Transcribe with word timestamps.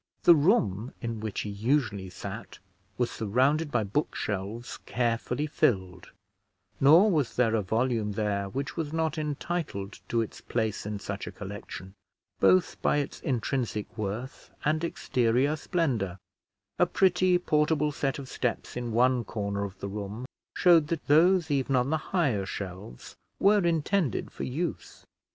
The 0.23 0.33
room 0.33 0.95
in 0.99 1.19
which 1.19 1.41
he 1.41 1.51
usually 1.51 2.09
sat 2.09 2.57
was 2.97 3.11
surrounded 3.11 3.69
by 3.71 3.83
book 3.83 4.15
shelves 4.15 4.77
carefully 4.87 5.45
filled; 5.45 6.09
nor 6.79 7.11
was 7.11 7.35
there 7.35 7.53
a 7.53 7.61
volume 7.61 8.13
there 8.13 8.49
which 8.49 8.75
was 8.75 8.91
not 8.91 9.19
entitled 9.19 9.99
to 10.09 10.21
its 10.21 10.41
place 10.41 10.87
in 10.87 10.97
such 10.97 11.27
a 11.27 11.31
collection, 11.31 11.93
both 12.39 12.81
by 12.81 12.97
its 12.97 13.19
intrinsic 13.21 13.95
worth 13.95 14.49
and 14.65 14.83
exterior 14.83 15.55
splendour: 15.55 16.17
a 16.79 16.87
pretty 16.87 17.37
portable 17.37 17.91
set 17.91 18.17
of 18.17 18.27
steps 18.27 18.75
in 18.75 18.93
one 18.93 19.23
corner 19.23 19.63
of 19.63 19.79
the 19.81 19.87
room 19.87 20.25
showed 20.55 20.87
that 20.87 21.05
those 21.05 21.51
even 21.51 21.75
on 21.75 21.91
the 21.91 21.97
higher 22.09 22.47
shelves 22.47 23.15
were 23.39 23.63
intended 23.63 24.31
for 24.31 24.45
use. 24.45 25.05